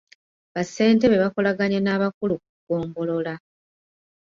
Bassentebe 0.53 1.15
bakolaganye 1.23 1.79
n’abakulu 1.81 2.35
ku 2.41 2.45
ggombolola. 2.63 3.33